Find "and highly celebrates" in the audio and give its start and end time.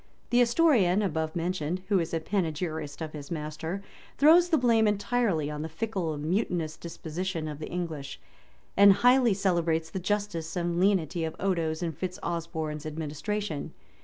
8.75-9.91